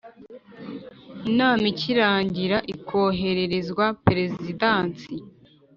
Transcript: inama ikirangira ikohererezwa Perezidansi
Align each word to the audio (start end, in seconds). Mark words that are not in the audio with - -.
inama 1.29 1.63
ikirangira 1.73 2.57
ikohererezwa 2.73 3.85
Perezidansi 4.05 5.13